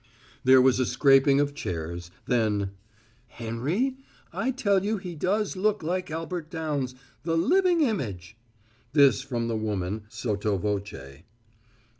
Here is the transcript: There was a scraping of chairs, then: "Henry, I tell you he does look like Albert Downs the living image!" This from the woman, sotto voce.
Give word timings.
There 0.43 0.63
was 0.63 0.79
a 0.79 0.85
scraping 0.87 1.39
of 1.39 1.53
chairs, 1.53 2.09
then: 2.25 2.71
"Henry, 3.27 3.97
I 4.33 4.49
tell 4.49 4.83
you 4.83 4.97
he 4.97 5.13
does 5.13 5.55
look 5.55 5.83
like 5.83 6.09
Albert 6.09 6.49
Downs 6.49 6.95
the 7.21 7.37
living 7.37 7.81
image!" 7.81 8.35
This 8.93 9.21
from 9.21 9.47
the 9.47 9.55
woman, 9.55 10.05
sotto 10.09 10.57
voce. 10.57 11.21